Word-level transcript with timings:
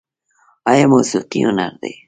آیا 0.71 0.85
موسیقي 0.93 1.39
هنر 1.47 1.71
دی؟ 1.81 1.91